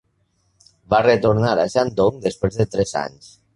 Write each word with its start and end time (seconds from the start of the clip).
Va 0.93 1.01
retornar 1.07 1.53
a 1.65 1.67
Shandong 1.75 2.19
després 2.27 2.61
de 2.63 2.69
tres 2.77 2.97
anys. 3.07 3.33